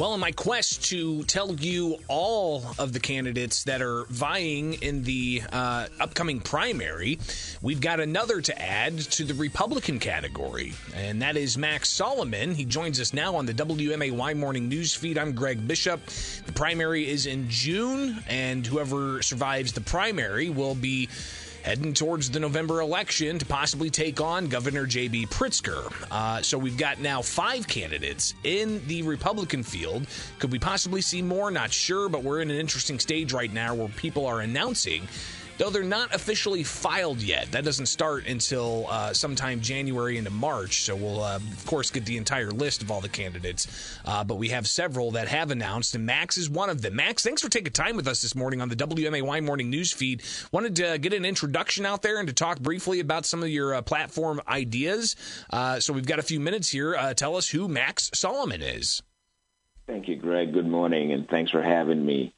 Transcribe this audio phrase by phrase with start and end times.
[0.00, 5.02] Well, in my quest to tell you all of the candidates that are vying in
[5.02, 7.18] the uh, upcoming primary,
[7.60, 12.54] we've got another to add to the Republican category, and that is Max Solomon.
[12.54, 15.18] He joins us now on the WMAY Morning News Feed.
[15.18, 16.00] I'm Greg Bishop.
[16.46, 21.10] The primary is in June, and whoever survives the primary will be
[21.62, 25.26] heading towards the November election to possibly take on Governor J.B.
[25.26, 25.92] Pritzker.
[26.10, 30.06] Uh, so we've got now five candidates in the Republican field.
[30.38, 31.50] Could we possibly see more?
[31.50, 35.06] Not sure, but we're in an interesting stage right now where people are announcing
[35.60, 37.52] though they're not officially filed yet.
[37.52, 40.84] That doesn't start until uh, sometime January into March.
[40.84, 43.98] So we'll, uh, of course, get the entire list of all the candidates.
[44.06, 46.96] Uh, but we have several that have announced, and Max is one of them.
[46.96, 50.22] Max, thanks for taking time with us this morning on the WMAY Morning News Feed.
[50.50, 53.74] Wanted to get an introduction out there and to talk briefly about some of your
[53.74, 55.14] uh, platform ideas.
[55.50, 56.96] Uh, so we've got a few minutes here.
[56.96, 59.02] Uh, tell us who Max Solomon is.
[59.86, 60.54] Thank you, Greg.
[60.54, 62.34] Good morning, and thanks for having me.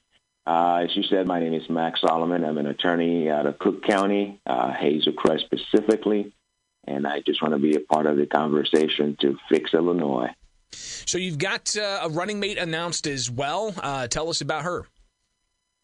[0.47, 2.45] Uh, as you said, my name is Max Solomon.
[2.45, 6.33] I'm an attorney out of Cook County, uh, Hazel Crest specifically,
[6.85, 10.31] and I just want to be a part of the conversation to fix Illinois.
[10.73, 13.75] So you've got uh, a running mate announced as well.
[13.81, 14.87] Uh, tell us about her.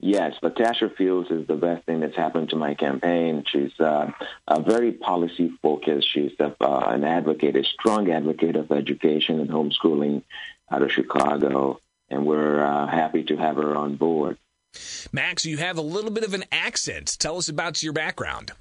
[0.01, 3.45] Yes, Latasha Fields is the best thing that's happened to my campaign.
[3.51, 4.13] She's uh,
[4.47, 6.09] a very policy focused.
[6.13, 10.23] She's a, uh, an advocate, a strong advocate of education and homeschooling
[10.71, 14.39] out of Chicago, and we're uh, happy to have her on board.
[15.13, 17.17] Max, you have a little bit of an accent.
[17.19, 18.53] Tell us about your background.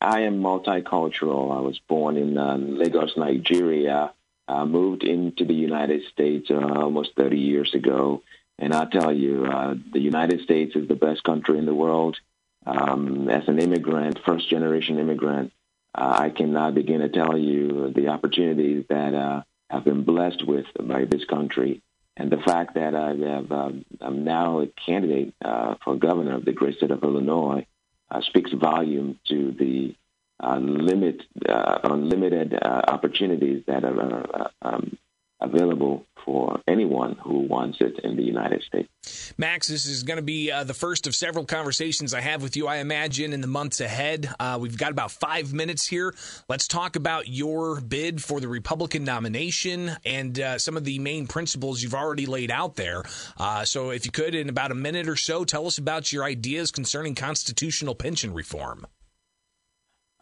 [0.00, 1.56] I am multicultural.
[1.56, 4.12] I was born in uh, Lagos, Nigeria.
[4.48, 8.22] I moved into the United States uh, almost 30 years ago.
[8.58, 12.16] And I'll tell you, uh, the United States is the best country in the world.
[12.64, 15.52] Um, as an immigrant, first generation immigrant,
[15.94, 20.66] uh, I cannot begin to tell you the opportunities that uh, I've been blessed with
[20.80, 21.82] by this country.
[22.16, 26.44] And the fact that I have, um, I'm now a candidate uh, for governor of
[26.44, 27.66] the great state of Illinois
[28.10, 29.94] uh, speaks volume to the
[30.42, 34.98] uh, limit, uh, unlimited uh, opportunities that are uh, um,
[35.40, 38.88] available for anyone who wants it in the United States.
[39.36, 42.56] Max, this is going to be uh, the first of several conversations I have with
[42.56, 44.28] you, I imagine, in the months ahead.
[44.38, 46.14] Uh, we've got about five minutes here.
[46.48, 51.26] Let's talk about your bid for the Republican nomination and uh, some of the main
[51.26, 53.02] principles you've already laid out there.
[53.38, 56.24] Uh, so, if you could, in about a minute or so, tell us about your
[56.24, 58.86] ideas concerning constitutional pension reform.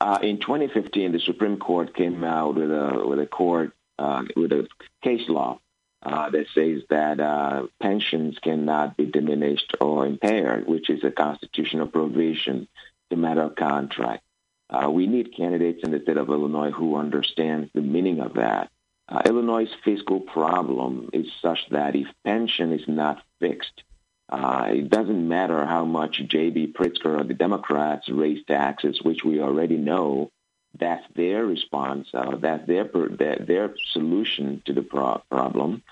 [0.01, 4.51] Uh, in 2015, the Supreme Court came out with a with a court uh, with
[4.53, 4.67] a
[5.05, 5.61] case law
[6.03, 11.87] uh, that says that uh, pensions cannot be diminished or impaired, which is a constitutional
[11.87, 12.69] provision,
[13.11, 14.23] the matter of contract.
[14.71, 18.71] Uh, we need candidates in the state of Illinois who understand the meaning of that.
[19.09, 23.83] Uh, Illinois' fiscal problem is such that if pension is not fixed,
[24.29, 26.73] uh, it doesn't matter how much J.B.
[26.79, 30.31] Pritzker or the Democrats raise taxes, which we already know
[30.79, 32.09] that's their response.
[32.15, 35.83] Uh, that's their, their, their solution to the pro- problem.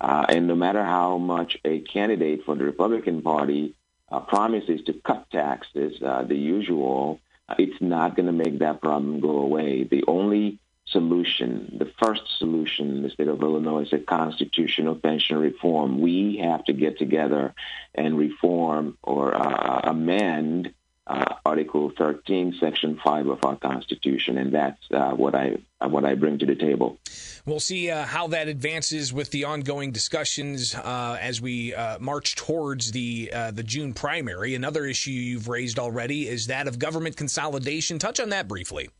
[0.00, 3.74] Uh, and no matter how much a candidate for the Republican Party
[4.10, 8.80] uh, promises to cut taxes, uh, the usual, uh, it's not going to make that
[8.80, 9.84] problem go away.
[9.84, 15.38] The only solution, the first solution in the state of Illinois is a constitutional pension
[15.38, 16.00] reform.
[16.00, 17.54] We have to get together
[17.94, 20.74] and reform or uh, amend
[21.06, 26.04] uh, Article 13, Section 5 of our Constitution, and that's uh, what I uh, what
[26.04, 26.98] I bring to the table.
[27.44, 32.36] We'll see uh, how that advances with the ongoing discussions uh, as we uh, march
[32.36, 34.54] towards the the June primary.
[34.54, 37.98] Another issue you've raised already is that of government consolidation.
[37.98, 38.90] Touch on that briefly.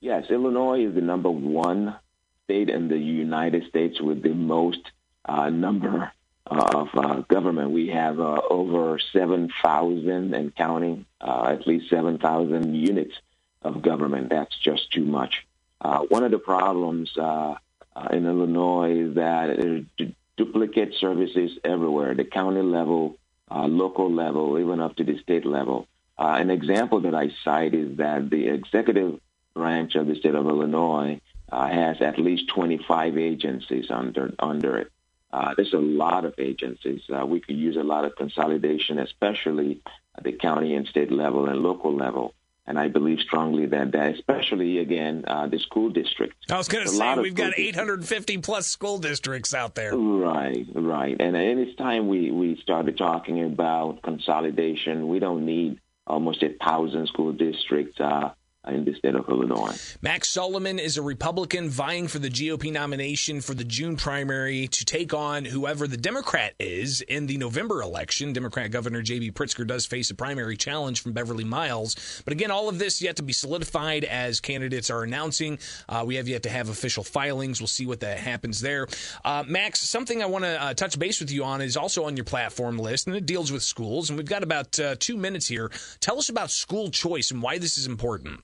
[0.00, 1.96] Yes, Illinois is the number one
[2.44, 4.80] state in the United States with the most
[5.26, 6.12] number
[6.46, 7.70] of uh, government.
[7.70, 13.14] We have uh, over 7,000 and counting, uh, at least 7,000 units
[13.62, 14.30] of government.
[14.30, 15.46] That's just too much.
[15.80, 17.54] Uh, one of the problems uh,
[17.96, 23.16] uh, in Illinois is that there's du- duplicate services everywhere, the county level,
[23.50, 25.86] local level, even up to the state level.
[26.18, 29.20] an example that I cite is that the executive
[29.54, 31.20] branch of the state of Illinois
[31.50, 34.90] has at least 25 agencies under under it.
[35.34, 37.00] Uh, there's a lot of agencies.
[37.12, 39.80] Uh, we could use a lot of consolidation, especially
[40.16, 42.34] at the county and state level and local level.
[42.68, 46.36] And I believe strongly that that, especially again, uh, the school districts.
[46.48, 49.96] I was going to say we've got 850 plus school districts out there.
[49.96, 51.16] Right, right.
[51.20, 55.08] And, it's time we we started talking about consolidation.
[55.08, 57.98] We don't need almost a thousand school districts.
[57.98, 58.30] Uh,
[58.68, 59.96] in the state of Illinois.
[60.00, 64.84] Max Sullivan is a Republican vying for the GOP nomination for the June primary to
[64.84, 68.32] take on whoever the Democrat is in the November election.
[68.32, 69.32] Democrat Governor J.B.
[69.32, 72.22] Pritzker does face a primary challenge from Beverly Miles.
[72.24, 75.58] But again, all of this yet to be solidified as candidates are announcing.
[75.88, 77.60] Uh, we have yet to have official filings.
[77.60, 78.86] We'll see what that happens there.
[79.24, 82.16] Uh, Max, something I want to uh, touch base with you on is also on
[82.16, 84.08] your platform list, and it deals with schools.
[84.08, 85.70] And we've got about uh, two minutes here.
[86.00, 88.40] Tell us about school choice and why this is important.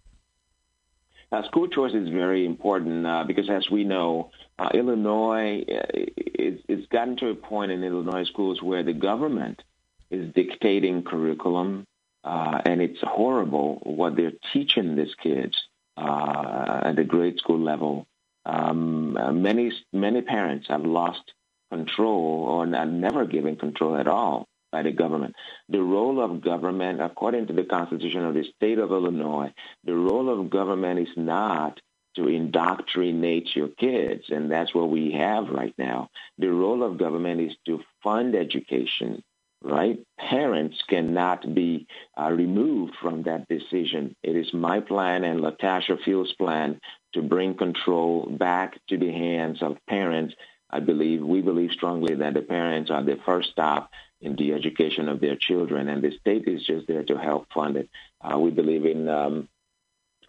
[1.32, 6.62] Uh, school choice is very important uh, because, as we know, uh, Illinois uh, it's,
[6.68, 9.62] it's gotten to a point in Illinois schools where the government
[10.10, 11.86] is dictating curriculum,
[12.24, 15.56] uh, and it's horrible what they're teaching these kids
[15.96, 18.08] uh, at the grade school level.
[18.44, 19.12] Um,
[19.42, 21.32] many many parents have lost
[21.70, 25.34] control or not, never given control at all by the government.
[25.68, 29.52] The role of government, according to the Constitution of the state of Illinois,
[29.84, 31.80] the role of government is not
[32.16, 36.10] to indoctrinate your kids, and that's what we have right now.
[36.38, 39.22] The role of government is to fund education,
[39.62, 39.98] right?
[40.18, 41.86] Parents cannot be
[42.20, 44.16] uh, removed from that decision.
[44.22, 46.80] It is my plan and Latasha Field's plan
[47.14, 50.34] to bring control back to the hands of parents.
[50.72, 53.90] I believe, we believe strongly that the parents are the first stop
[54.20, 57.76] in the education of their children, and the state is just there to help fund
[57.76, 57.88] it.
[58.20, 59.48] Uh, we believe in um,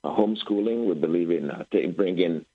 [0.04, 0.86] homeschooling.
[0.86, 1.64] We believe in uh,
[1.96, 2.46] bringing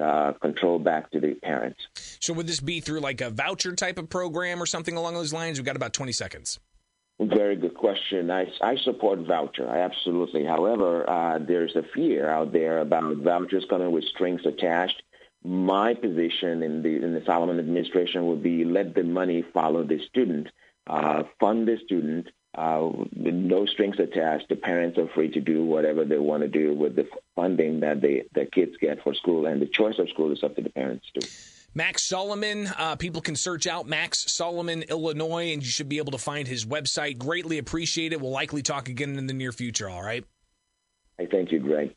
[0.00, 1.80] uh, control back to the parents.
[2.20, 5.32] So, would this be through like a voucher type of program or something along those
[5.32, 5.58] lines?
[5.58, 6.58] We've got about 20 seconds.
[7.20, 8.30] Very good question.
[8.30, 9.70] I, I support voucher.
[9.70, 10.44] I absolutely.
[10.44, 15.00] However, uh, there's a fear out there about vouchers coming with strings attached.
[15.44, 20.00] My position in the in the Solomon administration would be let the money follow the
[20.08, 20.48] student
[20.86, 24.48] uh, fund the student uh, with no strings attached.
[24.48, 28.00] The parents are free to do whatever they want to do with the funding that
[28.00, 30.70] they, the kids get for school, and the choice of school is up to the
[30.70, 31.26] parents too.
[31.76, 32.68] Max Solomon.
[32.78, 36.46] uh, people can search out Max Solomon, Illinois, and you should be able to find
[36.46, 37.18] his website.
[37.18, 38.20] Greatly appreciate it.
[38.20, 40.24] We'll likely talk again in the near future, all right?
[41.18, 41.94] I thank you, Greg.